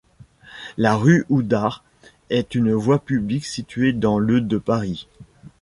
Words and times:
La 0.79 0.95
rue 0.95 1.25
Houdart 1.29 1.83
est 2.31 2.55
une 2.55 2.73
voie 2.73 2.97
publique 2.97 3.45
située 3.45 3.93
dans 3.93 4.17
le 4.17 4.41
de 4.41 4.57
Paris. 4.57 5.07